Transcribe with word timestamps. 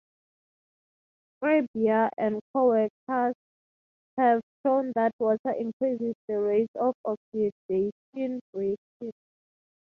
Schreiber 1.39 2.09
and 2.17 2.39
coworkers 2.55 3.35
have 4.17 4.41
shown 4.65 4.91
that 4.95 5.11
water 5.19 5.51
increases 5.59 6.15
the 6.27 6.39
rate 6.39 6.71
of 6.75 6.95
the 7.05 7.15
oxidation 7.69 8.39
reaction. 8.51 9.11